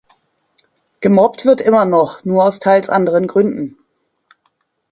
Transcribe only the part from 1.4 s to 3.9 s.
wird immer noch, nur aus teils anderen Gründen.